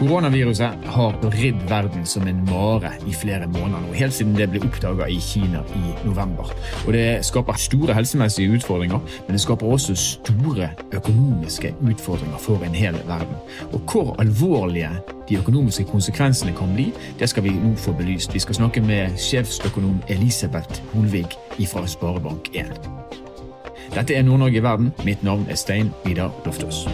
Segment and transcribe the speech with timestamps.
[0.00, 4.62] Koronaviruset har ridd verden som en mare i flere måneder nå, helt siden det ble
[4.64, 6.48] oppdaga i Kina i november.
[6.86, 12.74] Og Det skaper store helsemessige utfordringer, men det skaper også store økonomiske utfordringer for en
[12.74, 13.36] hel verden.
[13.72, 14.88] Og Hvor alvorlige
[15.28, 18.34] de økonomiske konsekvensene kan bli, det skal vi nå få belyst.
[18.34, 21.26] Vi skal snakke med sjefsøkonom Elisabeth Holvig
[21.68, 22.72] fra Sparebank1.
[23.94, 24.92] Dette er Nord-Norge i verden.
[25.04, 26.86] Mitt navn er Stein Vidar Loftaas.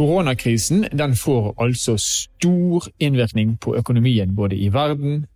[0.00, 5.26] Koronakrisen den får altså stor innvirkning på økonomien både i verden,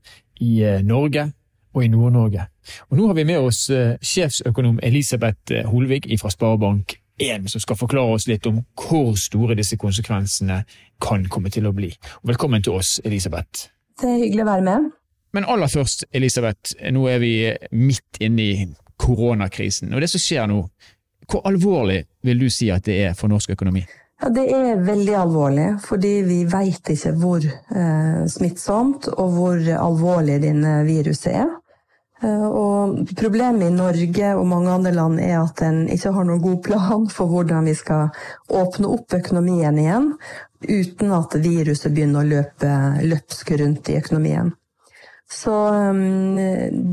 [0.41, 1.33] i eh, Norge
[1.75, 2.47] og i Nord-Norge.
[2.89, 7.77] Og Nå har vi med oss eh, sjefsøkonom Elisabeth eh, Holvig fra Sparebank1, som skal
[7.77, 10.63] forklare oss litt om hvor store disse konsekvensene
[10.97, 11.91] kan komme til å bli.
[12.23, 13.67] Velkommen til oss, Elisabeth.
[14.01, 14.87] Det er hyggelig å være med.
[15.37, 17.34] Men aller først, Elisabeth, nå er vi
[17.77, 18.65] midt inne i
[18.97, 19.93] koronakrisen.
[19.93, 20.62] Og det som skjer nå,
[21.28, 23.84] hvor alvorlig vil du si at det er for norsk økonomi?
[24.25, 30.39] Ja, Det er veldig alvorlig, fordi vi vet ikke hvor eh, smittsomt og hvor alvorlig
[30.41, 31.50] denne viruset er.
[32.25, 36.41] Eh, og problemet i Norge og mange andre land er at en ikke har noen
[36.41, 38.16] god plan for hvordan vi skal
[38.48, 40.08] åpne opp økonomien igjen,
[40.64, 42.72] uten at viruset begynner å løpe
[43.05, 44.55] løpsk rundt i økonomien.
[45.28, 46.41] Så um,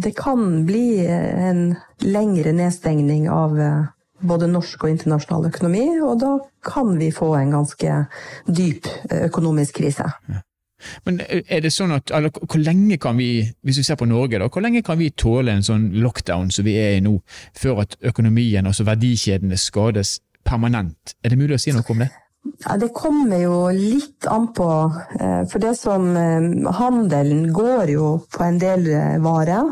[0.03, 1.63] det kan bli en
[2.03, 3.81] lengre nedstengning av uh,
[4.22, 7.97] både norsk og internasjonal økonomi, og da kan vi få en ganske
[8.47, 10.08] dyp eh, økonomisk krise.
[10.30, 10.41] Ja.
[11.05, 14.39] Men er det sånn at, eller, Hvor lenge kan vi hvis vi ser på Norge
[14.41, 17.19] da, hvor lenge kan vi tåle en sånn lockdown som vi er i nå,
[17.58, 21.16] før at økonomien, altså verdikjedene, skades permanent?
[21.23, 22.09] Er det mulig å si noe om det?
[22.44, 24.70] Ja, Det kommer jo litt an på.
[25.20, 29.70] Eh, for det som eh, Handelen går jo på en del eh, varer.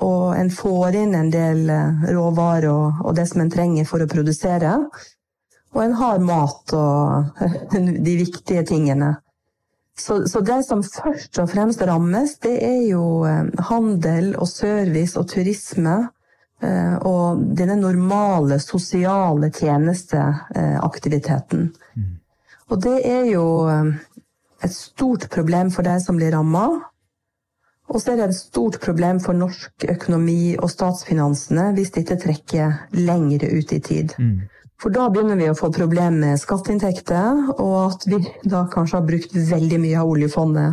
[0.00, 1.66] Og en får inn en del
[2.08, 4.78] råvarer og det som en trenger for å produsere.
[5.72, 7.44] Og en har mat og
[8.08, 9.14] de viktige tingene.
[9.98, 13.04] Så, så, det som først og fremst rammes, det er jo
[13.68, 15.98] handel og service og turisme.
[16.62, 21.72] Eh, og denne normale sosiale tjenesteaktiviteten.
[21.96, 22.12] Mm.
[22.70, 23.86] Og det er jo eh,
[24.62, 26.66] et stort problem for de som blir ramma.
[27.92, 32.72] Og så er det et stort problem for norsk økonomi og statsfinansene hvis dette trekker
[32.94, 34.14] lengre ut i tid.
[34.22, 34.40] Mm.
[34.82, 39.06] For da begynner vi å få problemer med skatteinntekter, og at vi da kanskje har
[39.06, 40.70] brukt veldig mye av oljefondet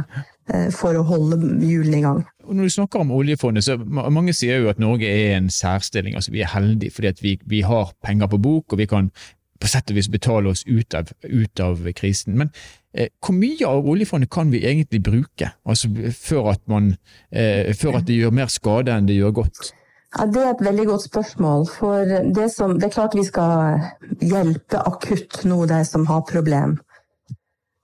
[0.54, 2.24] eh, for å holde hjulene i gang.
[2.50, 6.16] Og når du snakker om oljefondet, så Mange sier jo at Norge er en særstilling.
[6.16, 9.12] altså Vi er heldige fordi vi, vi har penger på bok, og vi kan
[9.60, 12.38] på sett og vis betale oss ut av, ut av krisen.
[12.40, 12.52] Men
[12.94, 16.94] eh, hvor mye av oljefondet kan vi egentlig bruke, altså før at, man,
[17.32, 19.74] eh, før at det gjør mer skade enn det gjør godt?
[20.18, 21.68] Ja, Det er et veldig godt spørsmål.
[21.70, 23.84] For det, som, det er klart vi skal
[24.26, 26.80] hjelpe akutt nå de som har problem.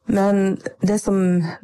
[0.06, 1.18] Men det som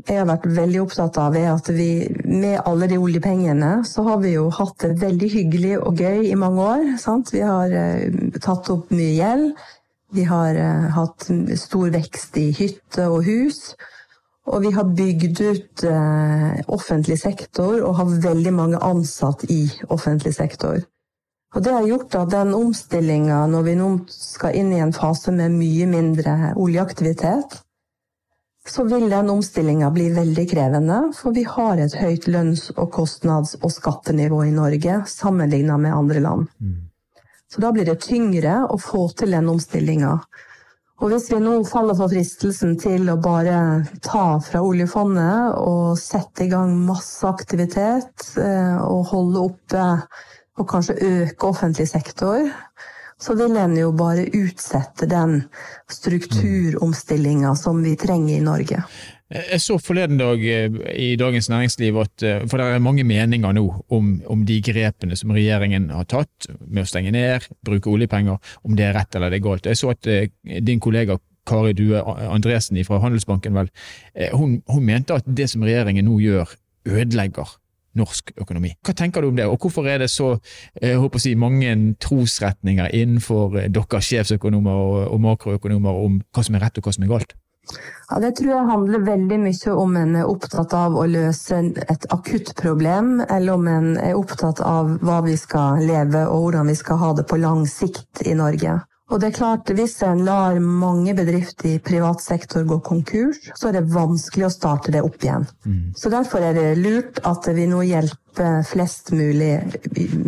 [0.07, 4.17] jeg har vært veldig opptatt av, er at vi med alle de oljepengene, så har
[4.23, 6.87] vi jo hatt det veldig hyggelig og gøy i mange år.
[7.01, 7.33] Sant?
[7.35, 9.53] Vi har uh, tatt opp mye gjeld.
[10.17, 11.29] Vi har uh, hatt
[11.61, 13.75] stor vekst i hytte og hus.
[14.49, 20.33] Og vi har bygd ut uh, offentlig sektor og har veldig mange ansatt i offentlig
[20.33, 20.81] sektor.
[21.53, 25.33] Og det har gjort at den omstillinga, når vi nå skal inn i en fase
[25.35, 27.59] med mye mindre oljeaktivitet,
[28.67, 33.57] så vil den omstillinga bli veldig krevende, for vi har et høyt lønns- og kostnads-
[33.61, 36.47] og skattenivå i Norge sammenligna med andre land.
[37.51, 40.19] Så da blir det tyngre å få til den omstillinga.
[41.01, 46.45] Og hvis vi nå faller for fristelsen til å bare ta fra oljefondet og sette
[46.45, 49.87] i gang masse aktivitet eh, og holde oppe
[50.61, 52.45] og kanskje øke offentlig sektor,
[53.21, 55.43] så vil en jo bare utsette den
[55.91, 58.83] strukturomstillinga som vi trenger i Norge.
[59.31, 63.53] Jeg så forleden dag eh, i Dagens Næringsliv at eh, for det er mange meninger
[63.55, 63.63] nå
[63.95, 68.75] om, om, de grepene som regjeringen har tatt med å stenge ned, bruke oljepenger, om
[68.75, 69.69] det er rett eller det er galt.
[69.69, 70.27] Jeg så at eh,
[70.59, 71.15] din kollega
[71.47, 73.71] Kari Due Andresen fra Handelsbanken vel,
[74.37, 76.51] hun, hun mente at det som regjeringen nå gjør,
[76.85, 77.55] ødelegger
[77.97, 78.73] norsk økonomi.
[78.85, 83.59] Hva tenker du om det, og hvorfor er det så å si, mange trosretninger innenfor
[83.59, 87.11] eh, deres sjefsøkonomer og, og makroøkonomer om hva som er rett og hva som er
[87.11, 87.35] galt?
[88.09, 92.07] Ja, Det tror jeg handler veldig mye om en er opptatt av å løse et
[92.11, 96.77] akutt problem, eller om en er opptatt av hva vi skal leve og hvordan vi
[96.79, 98.81] skal ha det på lang sikt i Norge.
[99.11, 103.67] Og det er klart, hvis en lar mange bedrifter i privat sektor gå konkurs, så
[103.67, 105.43] er det vanskelig å starte det opp igjen.
[105.67, 105.81] Mm.
[105.99, 109.57] Så derfor er det lurt at vi nå hjelper flest mulig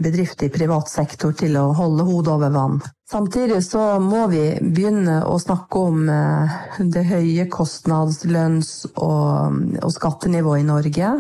[0.04, 2.82] bedrifter i privat sektor til å holde hodet over vann.
[3.08, 9.96] Samtidig så må vi begynne å snakke om eh, det høye kostnads-, lønns- og, og
[9.96, 11.14] skattenivået i Norge.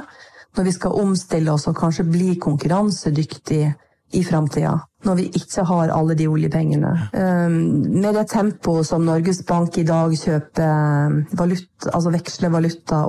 [0.57, 3.71] Når vi skal omstille oss og kanskje bli konkurransedyktige
[4.13, 4.73] i framtida,
[5.07, 6.91] når vi ikke har alle de oljepengene.
[7.13, 7.57] Um,
[7.91, 13.03] med det tempoet som Norges Bank i dag kjøper um, valuta, altså veksler valuta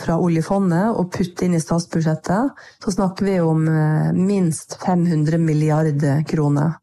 [0.00, 6.24] fra oljefondet og putter inn i statsbudsjettet, så snakker vi om uh, minst 500 milliarder
[6.28, 6.78] kroner.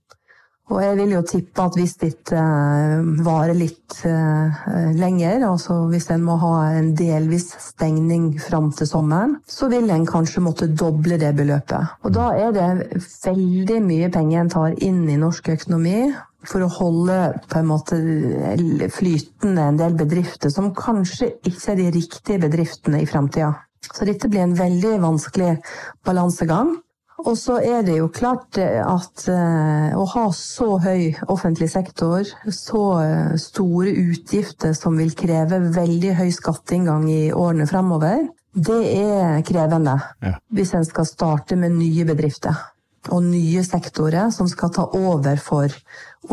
[0.67, 4.65] Og jeg vil jo tippe at hvis dette eh, varer litt eh,
[4.99, 10.07] lenger, altså hvis en må ha en delvis stengning fram til sommeren, så vil en
[10.07, 11.93] kanskje måtte doble det beløpet.
[12.03, 12.67] Og da er det
[13.23, 16.01] veldig mye penger en tar inn i norsk økonomi
[16.47, 17.15] for å holde
[17.47, 17.97] på en måte
[18.93, 23.53] flytende en del bedrifter som kanskje ikke er de riktige bedriftene i framtida.
[23.87, 25.55] Så dette blir en veldig vanskelig
[26.05, 26.75] balansegang.
[27.25, 32.27] Og så er det jo klart eh, at eh, å ha så høy offentlig sektor,
[32.53, 39.41] så eh, store utgifter som vil kreve veldig høy skatteinngang i årene fremover, det er
[39.45, 39.97] krevende.
[40.21, 40.35] Ja.
[40.53, 42.57] Hvis en skal starte med nye bedrifter
[43.13, 45.73] og nye sektorer som skal ta over for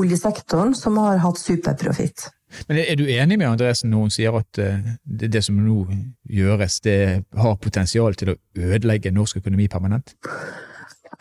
[0.01, 2.29] oljesektoren, som har hatt superprofitt.
[2.69, 4.59] Men Er du enig med Andresen når hun sier at
[5.05, 5.85] det som nå
[6.31, 6.99] gjøres, det
[7.37, 10.17] har potensial til å ødelegge norsk økonomi permanent?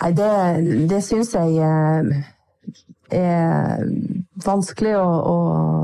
[0.01, 0.29] Nei, det,
[0.89, 2.23] det syns jeg eh,
[3.13, 3.83] er
[4.43, 5.37] vanskelig å, å,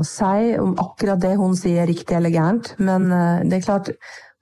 [0.06, 2.74] si om akkurat det hun sier er riktig eller gærent.
[2.82, 3.92] Men eh, det er klart,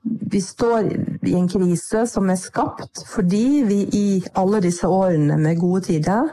[0.03, 0.89] vi står
[1.27, 4.07] i en krise som er skapt fordi vi i
[4.39, 6.33] alle disse årene med gode tider,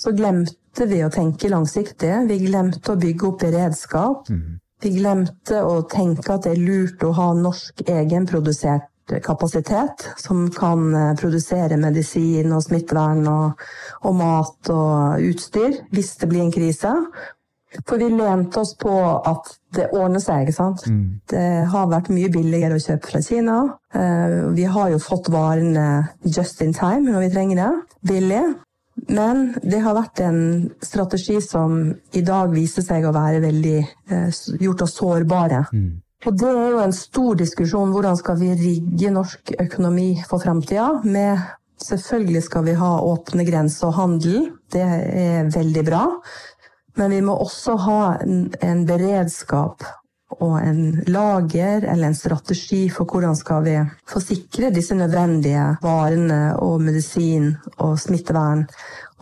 [0.00, 2.14] så glemte vi å tenke langsiktig.
[2.28, 4.30] Vi glemte å bygge opp beredskap.
[4.32, 4.58] Mm.
[4.82, 8.88] Vi glemte å tenke at det er lurt å ha norsk egenprodusert
[9.24, 13.62] kapasitet som kan eh, produsere medisin og smittevern og,
[14.02, 16.92] og, mat og utstyr hvis det blir en krise.
[17.88, 20.44] For vi lente oss på at det ordner seg.
[20.44, 20.84] ikke sant?
[20.86, 21.20] Mm.
[21.32, 23.56] Det har vært mye billigere å kjøpe fra Kina.
[23.96, 25.86] Eh, vi har jo fått varene
[26.24, 27.72] just in time når vi trenger det.
[28.12, 28.44] Billig.
[29.08, 30.42] Men det har vært en
[30.84, 35.64] strategi som i dag viser seg å være veldig eh, gjort oss sårbare.
[35.72, 36.01] Mm.
[36.22, 37.90] Og det er jo en stor diskusjon.
[37.94, 40.88] Hvordan skal vi rigge norsk økonomi for framtida?
[41.82, 44.52] Selvfølgelig skal vi ha åpne grenser og handel.
[44.70, 46.04] Det er veldig bra.
[47.00, 49.82] Men vi må også ha en, beredskap
[50.40, 50.82] og en
[51.12, 53.74] lager eller en strategi for hvordan skal vi
[54.08, 58.64] forsikre disse nødvendige varene og medisin og smittevern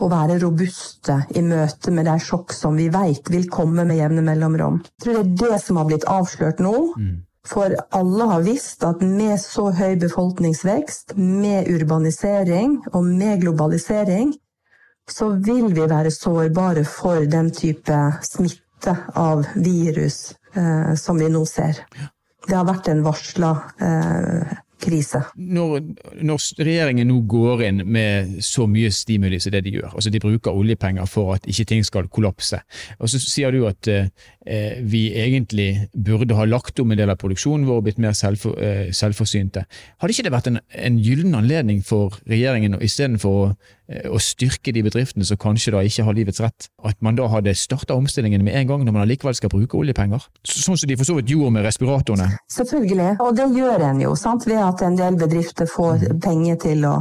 [0.01, 4.23] å være robuste i møte med de sjokk som vi vet vil komme med jevne
[4.25, 4.79] mellomrom.
[4.85, 6.75] Jeg tror det er det som har blitt avslørt nå.
[6.97, 7.19] Mm.
[7.47, 14.35] For alle har visst at med så høy befolkningsvekst, med urbanisering og med globalisering,
[15.09, 21.45] så vil vi være sårbare for den type smitte av virus eh, som vi nå
[21.49, 21.83] ser.
[22.47, 23.51] Det har vært en varsla
[23.81, 25.21] eh, krise.
[25.35, 25.75] Når,
[26.25, 30.21] når, regjeringen nå går inn med så mye stimuli som det de gjør, altså de
[30.23, 32.61] bruker oljepenger for at ikke ting skal kollapse,
[32.99, 37.19] og så sier du at eh, vi egentlig burde ha lagt om en del av
[37.21, 39.65] produksjonen vår og blitt mer selvfor, eh, selvforsynte.
[40.01, 43.45] Hadde ikke det vært en, en gyllen anledning for regjeringen istedenfor å
[43.91, 46.69] Eh, å styrke de bedriftene som kanskje da ikke har livets rett.
[46.87, 50.23] At man da hadde starta omstillingen med en gang når man allikevel skal bruke oljepenger.
[50.47, 52.29] Sånn som de for så vidt gjorde med respiratorene.
[52.51, 54.47] Selvfølgelig, og det gjør en jo, sant?
[54.47, 56.95] ved at en del bedrifter får penger til å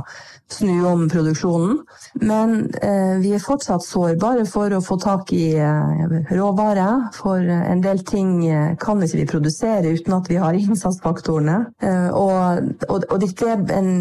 [0.51, 1.79] snu om produksjonen.
[2.27, 7.11] Men eh, vi er fortsatt sårbare for å få tak i eh, råvarer.
[7.17, 11.61] For en del ting eh, kan ikke vi produsere uten at vi har innsatsfaktorene.
[11.83, 13.93] Eh, og, og, og dette er en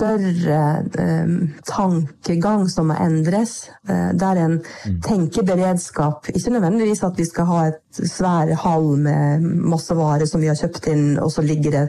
[0.00, 0.60] større
[0.98, 1.32] eh,
[1.68, 5.00] tankegang som må endres, eh, der en mm.
[5.04, 6.28] tenker beredskap.
[6.32, 10.58] Ikke nødvendigvis at vi skal ha et svær hall med masse varer som vi har
[10.58, 11.86] kjøpt inn, og så ligger det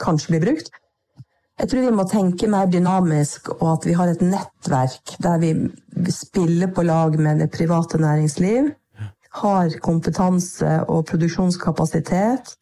[0.00, 0.72] kanskje blir brukt.
[1.60, 5.52] Jeg tror vi må tenke mer dynamisk, og at vi har et nettverk der vi
[6.08, 8.70] spiller på lag med det private næringsliv.
[9.40, 12.56] Har kompetanse og produksjonskapasitet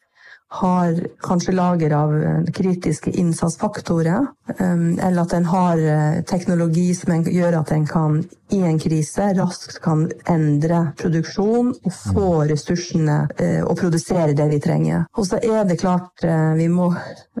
[0.51, 4.27] har kanskje lager av eh, kritiske innsatsfaktorer,
[4.57, 8.17] eh, eller at en har eh, teknologi som gjør at en kan
[8.49, 13.19] i en krise raskt kan endre produksjon og få ressursene
[13.61, 15.03] og produsere det vi trenger.
[15.13, 16.25] Og så er det klart
[16.57, 16.87] vi må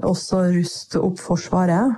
[0.05, 1.97] også ruste opp Forsvaret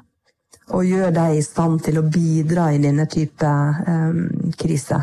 [0.72, 3.52] og gjøre dem i stand til å bidra i denne type
[3.84, 5.02] um, krise.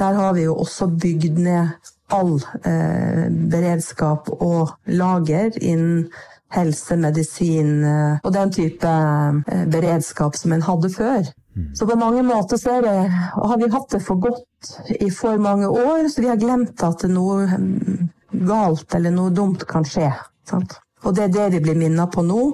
[0.00, 6.08] Der har vi jo også bygd ned all eh, beredskap og lager innen
[6.54, 11.30] helse, medisin eh, og den type eh, beredskap som en hadde før.
[11.56, 11.70] Mm.
[11.78, 12.96] Så på mange måter så det,
[13.34, 17.06] har vi hatt det for godt i for mange år, så vi har glemt at
[17.10, 18.10] noe mm,
[18.46, 20.12] galt eller noe dumt kan skje.
[20.48, 20.78] Sant?
[21.04, 22.44] Og det er det vi blir minnet på nå.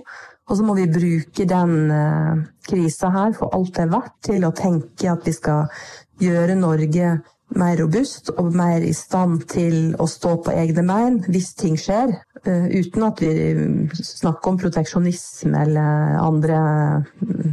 [0.46, 4.44] Og så må vi bruke den uh, krisa her for alt det er verdt, til
[4.46, 5.66] å tenke at vi skal
[6.22, 7.16] gjøre Norge
[7.54, 12.12] mer robust og mer i stand til å stå på egne bein hvis ting skjer,
[12.46, 13.32] uh, uten at vi
[14.00, 16.62] snakker om proteksjonisme eller andre
[17.22, 17.52] uh,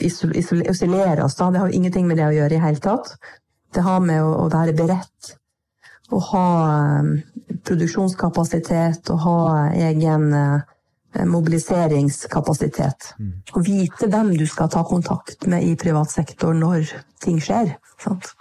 [0.00, 1.36] isolere oss.
[1.38, 1.50] Da.
[1.50, 3.12] Det har jo ingenting med det å gjøre i hele tatt.
[3.74, 5.36] Det har med å, å være beredt.
[6.14, 6.46] Å ha
[7.02, 7.12] um,
[7.66, 9.38] produksjonskapasitet og ha
[9.74, 10.32] egen
[11.24, 13.14] mobiliseringskapasitet.
[13.18, 13.32] Mm.
[13.64, 16.92] Vite hvem du skal ta kontakt med i privat sektor når
[17.24, 17.72] ting skjer.
[18.02, 18.34] Sant?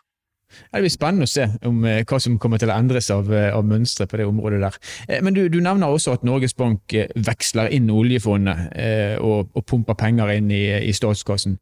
[0.75, 3.47] Det blir spennende å se om eh, hva som kommer til å endres av, eh,
[3.55, 4.77] av mønstre på det området der.
[5.07, 8.75] Eh, men du, du, nevner også at Norges Bank veksler inn oljefondet
[9.23, 11.55] og, og pumper penger inn i, i statskassen.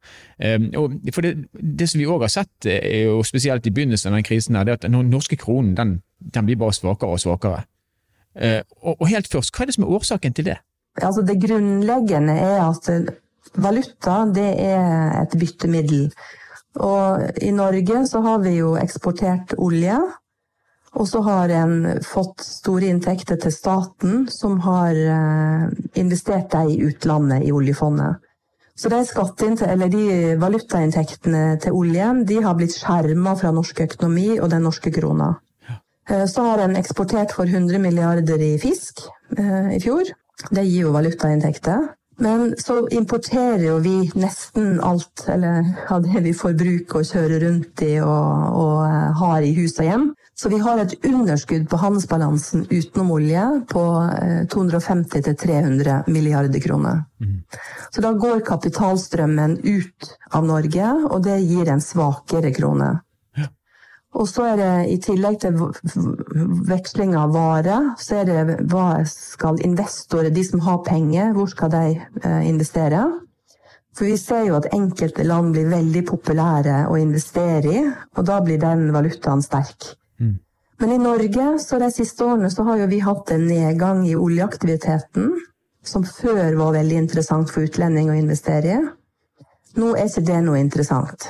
[0.79, 2.67] Og for det, det som vi òg har sett,
[3.12, 5.96] og spesielt i begynnelsen av den krisen, her, det er at den norske kronen den,
[6.34, 7.63] den blir bare svakere og svakere.
[8.82, 10.58] Og, og helt først, hva er det som er årsaken til det?
[11.01, 12.89] Altså det grunnleggende er at
[13.62, 16.10] valuta det er et byttemiddel.
[16.82, 19.98] Og i Norge så har vi jo eksportert olje.
[20.94, 25.63] Og så har en fått store inntekter til staten, som har eh,
[25.98, 28.22] investert dem i utlandet, i oljefondet.
[28.77, 29.01] Så de,
[29.94, 30.06] de
[30.42, 35.36] valutainntektene til oljen de har blitt skjerma fra norsk økonomi og den norske krona.
[36.10, 39.06] Eh, så har en eksportert for 100 milliarder i fisk
[39.38, 40.10] eh, i fjor.
[40.50, 41.89] Det gir jo valutainntekter.
[42.22, 47.82] Men så importerer jo vi nesten alt eller, av det vi forbruker og kjører rundt
[47.86, 50.05] i og, og eh, har i hus og hjem.
[50.38, 53.84] Så vi har et underskudd på handelsbalansen utenom olje på
[54.53, 57.03] 250-300 eh, milliarder kroner.
[57.22, 57.39] Mm.
[57.93, 62.96] Så da går kapitalstrømmen ut av Norge, og det gir en svakere krone.
[64.13, 65.58] Og så er det i tillegg til
[66.70, 71.72] veksling av varer, så er det hva skal investorer, de som har penger, hvor skal
[71.74, 73.01] de eh, investere?
[73.93, 77.84] For vi ser jo at enkelte land blir veldig populære å investere i,
[78.17, 79.93] og da blir den valutaen sterk.
[80.22, 80.38] Mm.
[80.82, 84.17] Men i Norge så de siste årene så har jo vi hatt en nedgang i
[84.17, 85.29] oljeaktiviteten,
[85.86, 88.84] som før var veldig interessant for utlendinger å investere i.
[89.77, 91.29] Nå er ikke det noe interessant.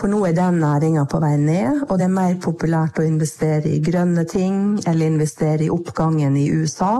[0.00, 3.68] For nå er den næringa på vei ned, og det er mer populært å investere
[3.68, 6.94] i grønne ting eller investere i oppgangen i USA.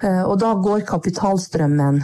[0.00, 2.00] Eh, og da går kapitalstrømmen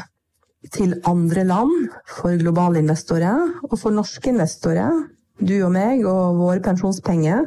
[0.77, 1.73] til andre land
[2.19, 5.07] for globale investorer, og for norske investorer,
[5.41, 7.47] du og meg og våre pensjonspenger,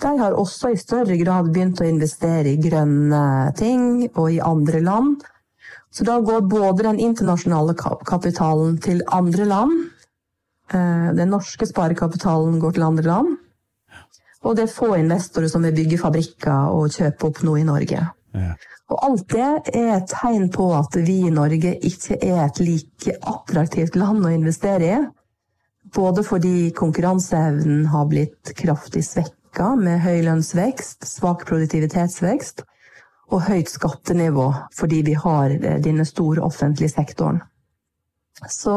[0.00, 4.80] de har også i større grad begynt å investere i grønne ting og i andre
[4.80, 5.20] land.
[5.92, 7.76] Så da går både den internasjonale
[8.08, 9.76] kapitalen til andre land,
[10.72, 13.34] den norske sparekapitalen går til andre land.
[14.46, 18.02] Og det er få investorer som vil bygge fabrikker og kjøpe opp noe i Norge.
[18.36, 18.54] Ja.
[18.92, 23.16] Og alt det er et tegn på at vi i Norge ikke er et like
[23.26, 25.00] attraktivt land å investere i.
[25.96, 32.62] Både fordi konkurranseevnen har blitt kraftig svekka med høy lønnsvekst, svak produktivitetsvekst
[33.34, 34.46] og høyt skattenivå
[34.76, 37.40] fordi vi har eh, denne store offentlige sektoren.
[38.50, 38.76] Så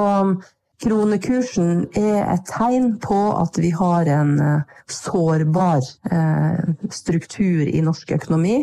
[0.79, 8.13] Kronekursen er et tegn på at vi har en eh, sårbar eh, struktur i norsk
[8.15, 8.61] økonomi.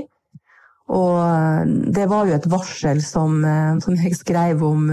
[0.97, 3.43] Og eh, det var jo et varsel som,
[3.85, 4.89] som jeg skrev om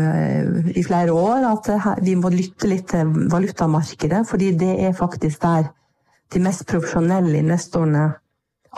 [0.74, 5.72] i flere år, at vi må lytte litt til valutamarkedet, fordi det er faktisk der
[6.34, 8.10] de mest profesjonelle investorene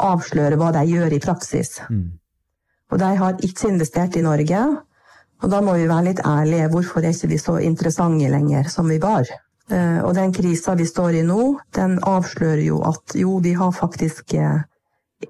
[0.05, 1.79] avslører hva de gjør i praksis.
[1.89, 2.11] Mm.
[2.93, 4.59] Og de har ikke investert i Norge.
[5.43, 6.69] Og da må vi være litt ærlige.
[6.71, 9.27] Hvorfor er ikke vi så interessante lenger som vi var?
[9.71, 13.73] Eh, og den krisa vi står i nå, den avslører jo at jo, vi har
[13.73, 14.61] faktisk eh,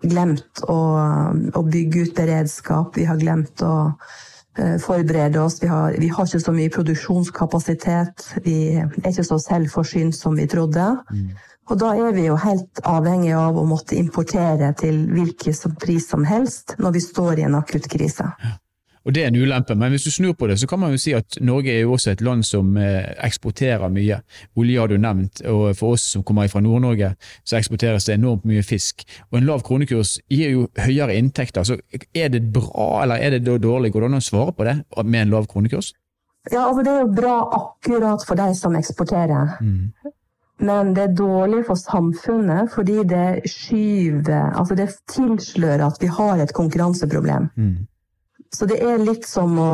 [0.03, 0.79] glemt å,
[1.55, 2.97] å bygge ut beredskap.
[2.99, 3.75] Vi har glemt å
[4.59, 5.61] eh, forberede oss.
[5.63, 8.27] Vi har, vi har, ikke så mye produksjonskapasitet.
[8.43, 10.91] Vi er ikke så selvforsynt som vi trodde.
[11.15, 11.31] Mm.
[11.71, 16.27] Og da er vi jo helt avhengig av å måtte importere til hvilken pris som
[16.27, 18.27] helst når vi står i en akutt krise.
[18.35, 18.53] Ja.
[19.05, 20.97] Og Det er en ulempe, men hvis du snur på det, så kan man jo
[20.97, 24.17] si at Norge er jo også et land som eh, eksporterer mye.
[24.57, 27.11] Olje har du nevnt, og for oss som kommer fra Nord-Norge,
[27.45, 29.05] så eksporteres det enormt mye fisk.
[29.31, 31.63] Og En lav kronekurs gir jo høyere inntekter.
[31.63, 31.77] så
[32.15, 33.93] Er det bra, eller er det dårlig?
[33.93, 35.93] Går det an å svare på det med en lav kronekurs?
[36.51, 39.57] Ja, altså Det er jo bra akkurat for de som eksporterer.
[39.61, 39.91] Mm.
[40.65, 46.39] Men det er dårlig for samfunnet fordi det skyver Altså det tilslører at vi har
[46.39, 47.49] et konkurranseproblem.
[47.55, 47.87] Mm.
[48.55, 49.71] Så det er litt som å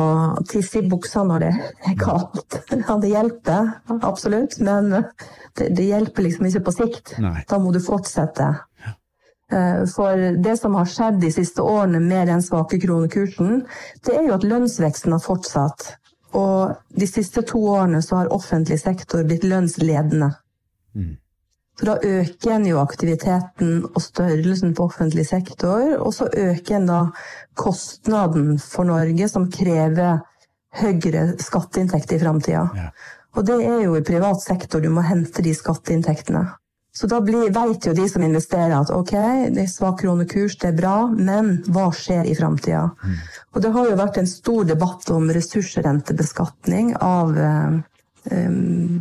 [0.50, 1.52] tisse i buksa når det
[1.90, 2.58] er kaldt.
[2.82, 3.68] Ja, det hjelper,
[4.02, 7.14] absolutt, men det, det hjelper liksom ikke på sikt.
[7.22, 7.44] Nei.
[7.48, 8.48] Da må du fortsette.
[9.52, 13.64] Eh, for det som har skjedd de siste årene med den svake kronekursen,
[14.06, 15.92] det er jo at lønnsveksten har fortsatt.
[16.38, 20.32] Og de siste to årene så har offentlig sektor blitt lønnsledende.
[20.96, 21.16] Mm.
[21.78, 26.90] Så da øker en jo aktiviteten og størrelsen på offentlig sektor, og så øker en
[26.90, 27.00] da
[27.58, 30.20] kostnaden for Norge, som krever
[30.82, 32.66] høyere skatteinntekter i framtida.
[32.76, 32.90] Ja.
[33.36, 36.50] Og det er jo i privat sektor du må hente de skatteinntektene.
[36.92, 39.12] Så da veit jo de som investerer at ok,
[39.54, 42.90] det er svak kronekurs, det er bra, men hva skjer i framtida?
[43.00, 43.14] Mm.
[43.54, 47.78] Og det har jo vært en stor debatt om ressursrentebeskatning av eh,
[48.28, 48.58] eh,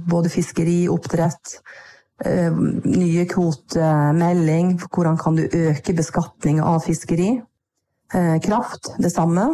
[0.07, 1.57] både fiskeri, oppdrett,
[2.21, 7.33] nye kvotemelding, hvordan kan du øke beskatning av fiskeri?
[8.11, 9.47] Uh, kraft, det samme.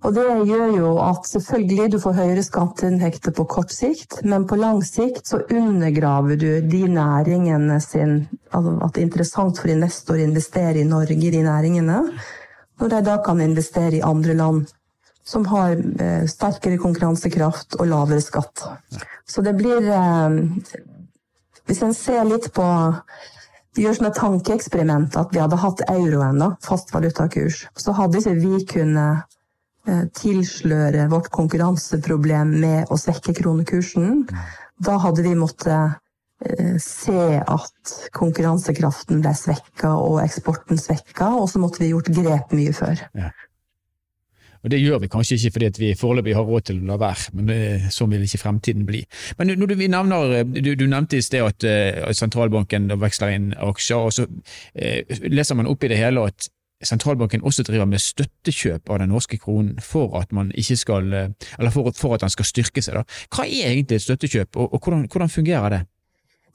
[0.00, 4.56] Og det gjør jo at selvfølgelig du får høyere skatteinntekter på kort sikt, men på
[4.56, 10.16] lang sikt så undergraver du de næringene sin altså At det er interessant for investor
[10.16, 11.98] å investere i Norge i de næringene,
[12.80, 14.72] når de da kan investere i andre land
[15.30, 18.64] som har eh, sterkere konkurransekraft og lavere skatt.
[19.28, 20.40] Så det blir eh,
[21.70, 22.66] Hvis en ser litt på
[23.78, 28.38] gjør som et tankeeksperiment at vi hadde hatt euroen, da, fast valutakurs, så hadde ikke
[28.42, 29.38] vi kunnet
[29.88, 34.26] Eh, tilsløre vårt konkurranseproblem med å svekke kronekursen.
[34.76, 35.96] Da hadde vi måttet
[36.44, 42.52] eh, se at konkurransekraften ble svekka og eksporten svekka, og så måtte vi gjort grep
[42.52, 43.00] mye før.
[43.16, 43.32] Ja.
[44.64, 47.32] Og Det gjør vi kanskje ikke fordi vi foreløpig har råd til å la være,
[47.38, 49.02] men sånn vil ikke fremtiden bli.
[49.38, 54.12] Men du, nevner, du, du nevnte i sted at, at sentralbanken veksler inn aksjer, og
[54.12, 54.26] så
[54.74, 56.50] eh, leser man opp i det hele at
[56.84, 61.50] sentralbanken også driver med støttekjøp av den norske kronen for at man ikke skal, eh,
[61.58, 63.00] eller for, for at den skal styrke seg.
[63.00, 63.04] Da.
[63.32, 65.82] Hva er egentlig et støttekjøp, og, og hvordan, hvordan, fungerer det?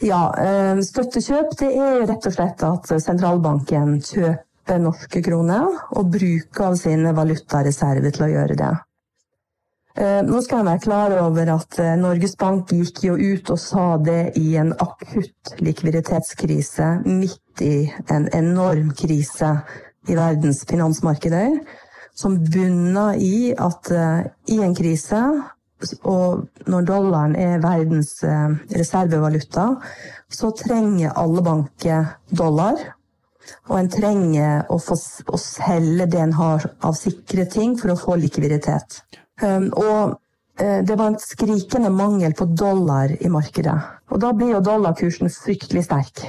[0.03, 4.43] Ja, eh, Støttekjøp det er rett og slett at sentralbanken kjøper
[4.81, 8.73] norske kroner og bruke av sine valutareserver til å gjøre det.
[9.95, 13.85] Eh, nå skal jeg være klar over at Norges Bank gikk jo ut og sa
[14.01, 19.53] det i en akutt likviditetskrise, midt i en enorm krise
[20.09, 21.59] i verdens finansmarkeder,
[22.15, 25.21] som bunna i at uh, i en krise,
[26.07, 28.13] og når dollaren er verdens
[28.71, 29.65] reservevaluta,
[30.31, 32.79] så trenger alle banker dollar.
[33.69, 37.99] Og en trenger å, få, å selge det en har av sikre ting for å
[37.99, 39.01] få likviditet.
[39.43, 40.15] Um, og
[40.61, 43.77] uh, det var en skrikende mangel på dollar i markedet.
[44.11, 46.23] Og da blir jo dollarkursen fryktelig sterk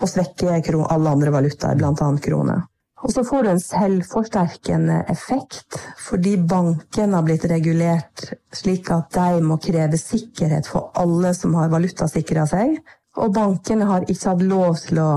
[0.00, 2.08] og svekker alle andre valutaer, bl.a.
[2.22, 2.62] krone.
[3.04, 9.42] Og så får du en selvforsterkende effekt, fordi banken har blitt regulert slik at de
[9.44, 12.78] må kreve sikkerhet for alle som har valutasikra seg.
[13.22, 15.10] Og bankene har ikke hatt lov til å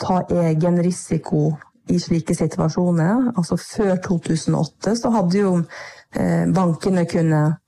[0.00, 1.50] ta egen risiko
[1.92, 3.32] i slike situasjoner.
[3.36, 7.58] Altså før 2008 så hadde jo eh, bankene kunnet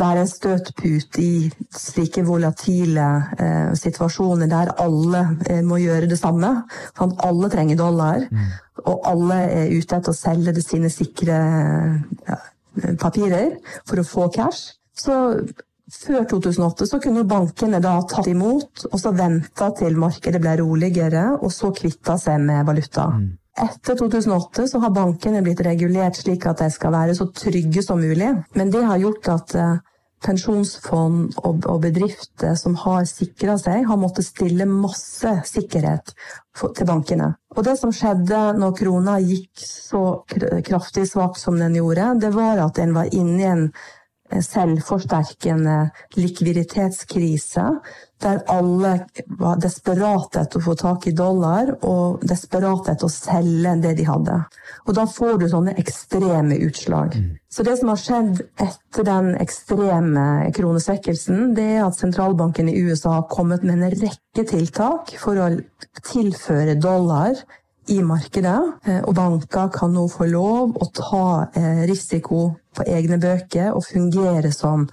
[0.00, 1.32] være en støtput i
[1.76, 3.06] slike volatile
[3.38, 6.52] eh, situasjoner der alle eh, må gjøre det samme.
[6.96, 8.52] Sånn, alle trenger dollar, mm.
[8.84, 11.40] og alle er ute etter å selge det sine sikre
[12.28, 12.38] ja,
[13.00, 13.58] papirer
[13.88, 14.78] for å få cash.
[14.96, 15.14] Så
[15.90, 21.26] før 2008 så kunne bankene da tatt imot og så venta til markedet ble roligere,
[21.40, 23.10] og så kvitta seg med valuta.
[23.14, 23.28] Mm.
[23.60, 28.00] Etter 2008 så har bankene blitt regulert slik at de skal være så trygge som
[28.00, 28.30] mulig.
[28.56, 29.80] Men det har gjort at eh,
[30.24, 36.12] pensjonsfond og bedrifter som har sikra seg, har måttet stille masse sikkerhet
[36.60, 37.32] til bankene.
[37.56, 40.02] Og det som skjedde når krona gikk så
[40.66, 43.64] kraftig svakt som den gjorde, det var at en var inne i en
[44.30, 47.66] selvforsterkende likviditetskrise,
[48.20, 48.92] der alle
[49.40, 54.06] var desperate etter å få tak i dollar og desperate etter å selge det de
[54.08, 54.36] hadde.
[54.86, 57.16] Og da får du sånne ekstreme utslag.
[57.16, 57.30] Mm.
[57.50, 63.16] Så det som har skjedd etter den ekstreme kronesvekkelsen, det er at sentralbanken i USA
[63.16, 65.48] har kommet med en rekke tiltak for å
[66.12, 67.40] tilføre dollar
[67.88, 73.18] i markedet, eh, og banker kan nå få lov å ta eh, risiko på egne
[73.20, 74.86] bøker og fungere som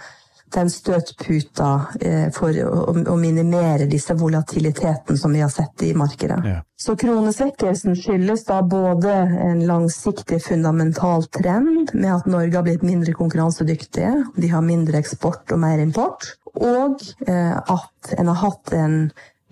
[0.56, 1.69] den støtputa
[2.00, 6.39] eh, for å, minimere disse volatiliteten som vi har sett i markedet.
[6.47, 6.62] Ja.
[6.80, 13.13] Så kronesvekkelsen skyldes da både en langsiktig fundamental trend med at Norge har blitt mindre
[13.17, 19.02] konkurransedyktige, de har mindre eksport og mer import, og at en har hatt en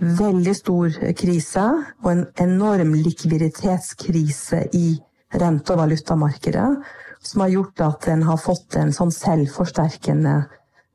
[0.01, 1.65] veldig stor krise
[2.03, 4.87] og en enorm likviditetskrise i
[5.35, 6.67] rente- og valutamarkedet,
[7.25, 10.35] som har gjort at en har fått en sånn selvforsterkende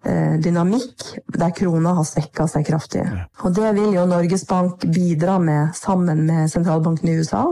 [0.04, 3.04] eh, dynamikk der krona har svekka seg kraftig.
[3.44, 7.44] Og det vil jo Norges Bank bidra med sammen med sentralbanken i USA.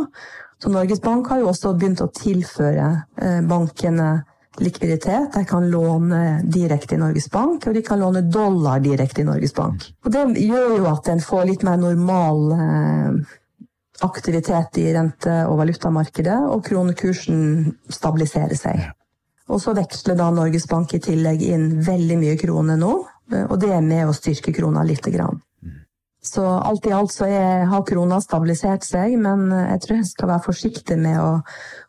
[0.62, 2.88] Så Norges Bank har jo også begynt å tilføre
[3.20, 4.22] eh, bankene
[4.64, 5.32] likviditet.
[5.34, 9.54] De kan låne direkte i Norges Bank, og de kan låne dollar direkte i Norges
[9.54, 9.88] Bank.
[10.04, 13.36] Og det gjør jo at en får litt mer normal eh,
[14.06, 17.42] aktivitet i rente- og valutamarkedet, og kronekursen
[17.92, 18.86] stabiliserer seg.
[19.48, 22.94] Og så veksler da Norges Bank i tillegg inn veldig mye kroner nå,
[23.48, 25.40] og det er med å styrke krona lite grann.
[26.22, 30.32] Så alt i alt så er, har krona stabilisert seg, men jeg tror jeg skal
[30.32, 31.30] være forsiktig med å,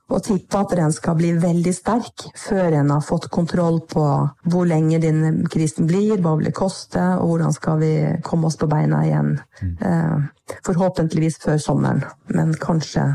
[0.09, 4.05] å tippe at den skal bli veldig sterk før en har fått kontroll på
[4.49, 7.93] hvor lenge denne krisen blir, hva vil det koste, og hvordan skal vi
[8.25, 9.35] komme oss på beina igjen.
[9.63, 9.75] Mm.
[9.89, 13.09] Eh, forhåpentligvis før sommeren, men kanskje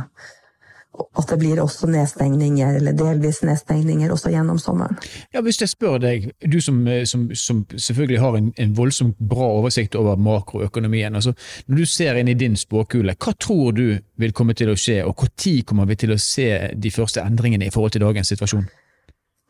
[1.19, 4.99] at det blir også nedstengninger, eller delvis nedstengninger, også gjennom sommeren.
[5.35, 9.17] Ja, Hvis jeg spør deg, du som, eh, som, som selvfølgelig har en, en, voldsomt
[9.19, 11.15] bra oversikt over makroøkonomien.
[11.15, 11.33] altså
[11.67, 15.05] Når du ser inn i din spåkule, hva tror du vil komme til å skje,
[15.05, 18.67] og når kommer vi til å se de første endringene i forhold til dagens situasjon?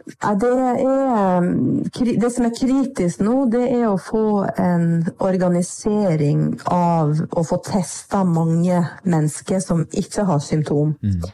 [0.04, 0.50] Det,
[0.84, 1.46] er,
[2.20, 8.20] det som er kritisk nå, det er å få en organisering av å få testa
[8.28, 10.92] mange mennesker som ikke har symptom.
[11.00, 11.24] Mm.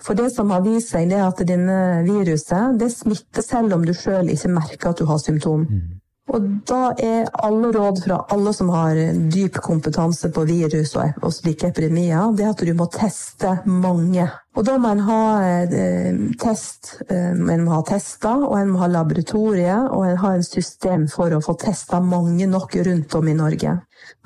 [0.00, 3.84] For det som har vist seg, det er at denne viruset det smitter selv om
[3.84, 5.66] du sjøl ikke merker at du har symptom.
[5.68, 5.99] Mm.
[6.30, 8.98] Og da er alle råd fra alle som har
[9.32, 14.28] dyp kompetanse på virus og, slike epidemier, det at du må teste mange.
[14.58, 18.82] Og da må en ha eh, test, eh, en må ha tester, og en må
[18.82, 23.30] ha laboratorier, og en har en system for å få testa mange nok rundt om
[23.30, 23.76] i Norge.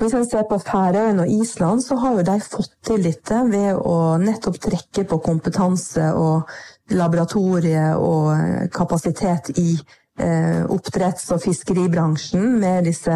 [0.01, 3.81] Hvis en ser på Færøyene og Island, så har jo de fått til dette ved
[3.81, 6.53] å nettopp trekke på kompetanse og
[6.93, 13.15] laboratorie og kapasitet i Eh, oppdretts- og fiskeribransjen med disse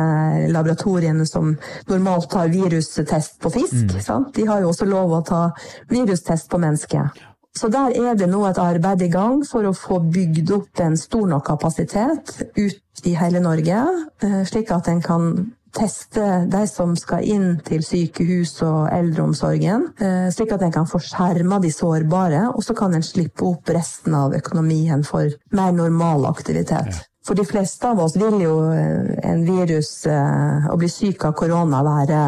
[0.50, 1.52] laboratoriene som
[1.86, 3.94] normalt tar virustest på fisk.
[3.94, 4.30] Mm.
[4.34, 5.42] De har jo også lov å ta
[5.92, 7.12] virustest på mennesker.
[7.58, 10.96] Så der er det nå et arbeid i gang for å få bygd opp en
[11.00, 13.80] stor nok kapasitet ut i hele Norge,
[14.22, 15.32] eh, slik at en kan
[15.74, 21.00] teste de som skal inn til sykehus og eldreomsorgen, eh, slik at en kan få
[21.02, 26.26] skjerma de sårbare, og så kan en slippe opp resten av økonomien for mer normal
[26.30, 26.92] aktivitet.
[26.94, 27.04] Ja.
[27.28, 31.36] For de fleste av oss vil jo eh, en virus, eh, å bli syk av
[31.36, 32.22] korona, være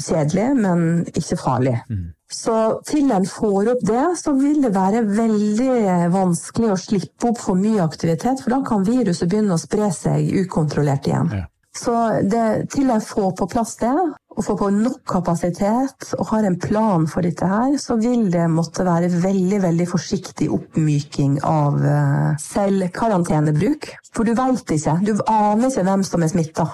[0.00, 1.76] kjedelig, men ikke farlig.
[1.90, 2.10] Mm.
[2.32, 2.56] Så
[2.88, 7.60] til en får opp det, så vil det være veldig vanskelig å slippe opp for
[7.60, 11.28] mye aktivitet, for da kan viruset begynne å spre seg ukontrollert igjen.
[11.42, 11.48] Ja.
[11.72, 11.92] Så
[12.28, 13.92] det, til jeg får på plass det,
[14.32, 18.44] og får på nok kapasitet og har en plan for dette her, så vil det
[18.52, 23.88] måtte være veldig veldig forsiktig oppmyking av uh, selv karantenebruk.
[24.12, 24.98] For du veit ikke.
[25.04, 26.68] Du aner ikke hvem som er smitta.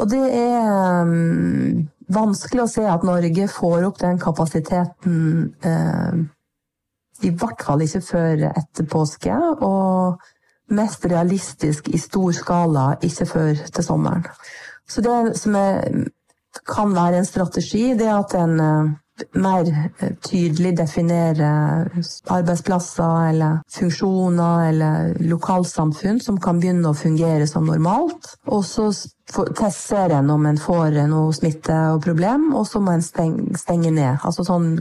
[0.00, 5.18] Og det er um, vanskelig å se at Norge får opp den kapasiteten
[5.64, 6.24] uh,
[7.24, 9.34] i hvert fall ikke før etter påske.
[9.64, 10.20] og
[10.70, 14.26] mest realistisk i stor skala ikke før til sommeren.
[14.88, 16.04] Så det som er,
[16.68, 18.92] kan være en strategi, det er at en uh,
[19.38, 21.88] mer eh, tydelig definerer
[22.30, 28.34] arbeidsplasser eller funksjoner eller lokalsamfunn som kan begynne å fungere som normalt.
[28.50, 28.90] Og så
[29.54, 34.18] tester en om en får noe smitte og problem, og så må en stenge ned.
[34.22, 34.72] Altså sånn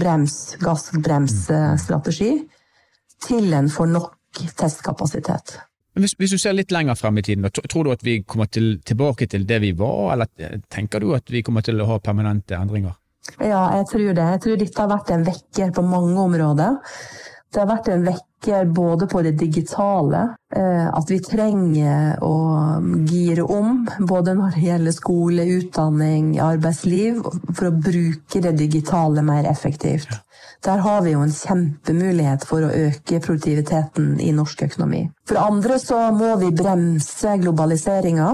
[0.00, 2.34] brems, gassbremsstrategi.
[3.20, 4.12] Til en får nok
[4.56, 5.58] testkapasitet.
[5.98, 8.76] Hvis, hvis, du ser litt lenger frem i tiden, tror du at vi kommer til,
[8.86, 12.56] tilbake til det vi var, eller tenker du at vi kommer til å ha permanente
[12.56, 12.94] endringer?
[13.38, 14.28] Ja, jeg tror det.
[14.34, 16.78] Jeg tror dette har vært en vekker på mange områder.
[17.50, 20.20] Det har vært en vekker både på det digitale,
[20.54, 22.34] eh, at vi trenger å
[23.10, 27.18] gire om, både når det gjelder skole, utdanning, arbeidsliv,
[27.50, 30.14] for å bruke det digitale mer effektivt.
[30.62, 35.06] Der har vi jo en kjempemulighet for å øke produktiviteten i norsk økonomi.
[35.26, 38.30] For andre så må vi bremse globaliseringa.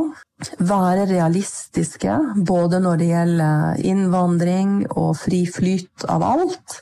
[0.59, 6.81] Være realistiske både når det gjelder innvandring og fri flyt av alt.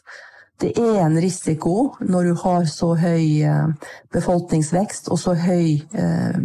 [0.61, 6.37] Det er en risiko når du har så høy eh, befolkningsvekst og så høy eh,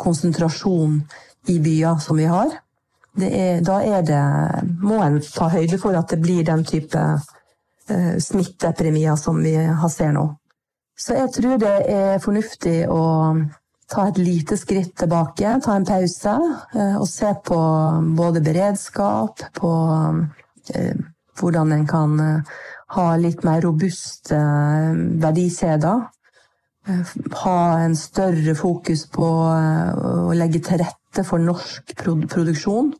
[0.00, 1.02] konsentrasjon
[1.52, 2.54] i byer som vi har.
[3.18, 4.22] Er, da er det,
[4.80, 9.56] må en ta høyde for at det blir den type uh, smitteepidemier som vi
[9.90, 10.22] ser nå.
[10.94, 13.02] Så jeg tror det er fornuftig å
[13.90, 16.36] ta et lite skritt tilbake, ta en pause
[17.00, 17.58] og se på
[18.18, 19.72] både beredskap, på
[21.40, 22.14] hvordan en kan
[22.94, 24.38] ha litt mer robuste
[25.24, 26.06] verdikjeder.
[27.42, 32.94] Ha en større fokus på å legge til rette for norsk produksjon.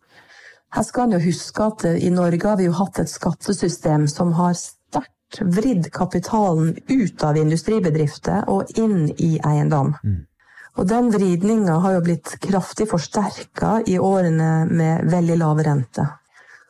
[0.76, 4.04] Her skal en jo huske at eh, i Norge har vi jo hatt et skattesystem
[4.10, 9.94] som har sterkt vridd kapitalen ut av industribedrifter og inn i eiendom.
[10.04, 10.18] Mm.
[10.78, 16.04] Og den vridninga har jo blitt kraftig forsterka i årene med veldig lave rente.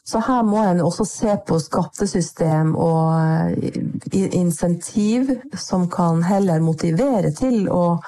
[0.09, 7.35] Så her må en også se på skattesystem og eh, insentiv som kan heller motivere
[7.37, 7.99] til å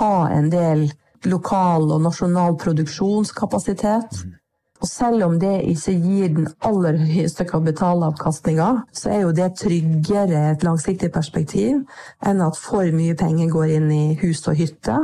[0.00, 0.88] ha en del
[1.30, 4.24] lokal og nasjonal produksjonskapasitet.
[4.24, 4.40] Mm.
[4.82, 10.48] Og selv om det ikke gir den aller høyeste kapitalavkastninga, så er jo det tryggere
[10.50, 11.84] et langsiktig perspektiv
[12.26, 14.98] enn at for mye penger går inn i hus og hytte.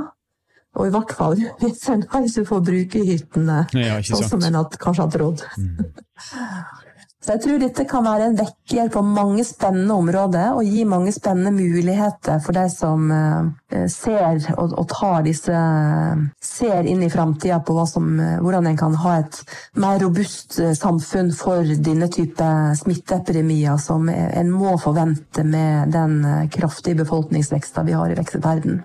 [0.79, 5.07] Og i hvert fall hvis en kanskje får bruke hyttene ja, sånn som en kanskje
[5.07, 5.45] har trodd.
[5.59, 5.77] Mm.
[7.21, 11.13] Så jeg tror dette kan være en vekker på mange spennende områder, og gi mange
[11.13, 15.59] spennende muligheter for de som eh, ser og, og tar disse
[16.41, 18.09] Ser inn i framtida på som,
[18.41, 19.37] hvordan en kan ha et
[19.85, 22.49] mer robust eh, samfunn for denne type
[22.81, 28.81] smitteepidemier som en må forvente med den eh, kraftige befolkningsveksten vi har i verden.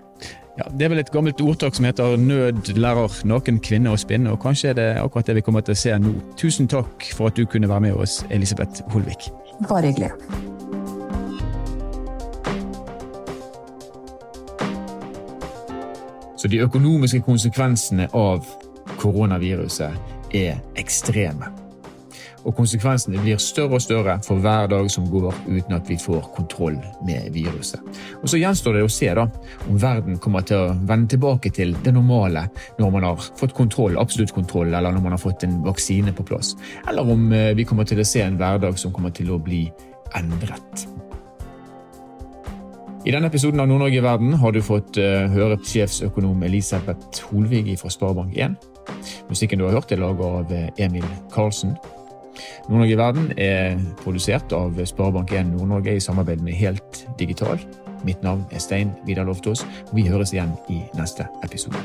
[0.58, 4.30] Ja, Det er vel et gammelt ordtak som heter 'nød lærer naken kvinne å spinne',
[4.30, 6.14] og kanskje er det akkurat det vi kommer til å se nå.
[6.36, 9.30] Tusen takk for at du kunne være med oss, Elisabeth Holvik.
[9.68, 10.10] Bare hyggelig.
[16.36, 18.46] Så de økonomiske konsekvensene av
[18.98, 19.92] koronaviruset
[20.34, 21.65] er ekstreme
[22.46, 26.28] og konsekvensene blir større og større for hver dag som går uten at vi får
[26.36, 27.82] kontroll med viruset.
[28.22, 29.26] Og Så gjenstår det å se da,
[29.68, 32.46] om verden kommer til å vende tilbake til det normale
[32.78, 36.26] når man har fått kontroll, absolutt kontroll, eller når man har fått en vaksine på
[36.26, 36.54] plass.
[36.88, 39.66] Eller om eh, vi kommer til å se en hverdag som kommer til å bli
[40.14, 40.86] endret.
[43.06, 47.76] I denne episoden av Nord-Norge i verden har du fått uh, høre sjefsøkonom Elisabeth Holvig
[47.78, 48.56] fra Sparebank1.
[49.28, 51.76] Musikken du har hørt, er laget av eh, Emil Karlsen.
[52.66, 57.62] Nord-Norge i verden er produsert av Sparebank1 Nord-Norge i samarbeid med Helt Digital.
[58.02, 59.62] Mitt navn er Stein Vidar Loftaas.
[59.94, 61.78] Vi høres igjen i neste episode.